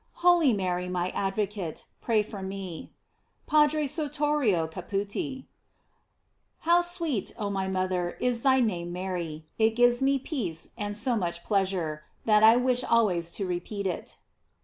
[0.25, 2.91] Holy Mary, my advocate, pray for me.—
[3.47, 3.85] P.
[3.87, 5.45] Sortorio Caputi.
[6.61, 9.45] How sweet, oh my mother, is thy name of Mary!
[9.59, 14.17] It gives me peace, and so much pleasure, That I wish always to repeat it.